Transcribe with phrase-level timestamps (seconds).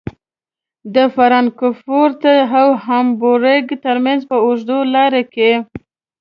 [0.95, 2.21] د فرانکفورت
[2.59, 5.51] او هامبورګ ترمنځ په اوږده لاره کې.